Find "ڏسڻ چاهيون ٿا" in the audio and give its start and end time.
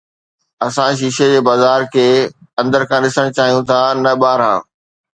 3.09-3.81